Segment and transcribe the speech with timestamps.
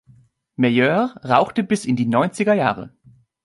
[0.57, 2.91] Meilleur rauchte bis in ihre Neunzigerjahre.